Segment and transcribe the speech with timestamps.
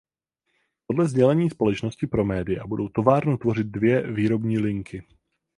[0.87, 5.03] Podle sdělení společnosti pro média budou továrnu tvořit dvě výrobní linky.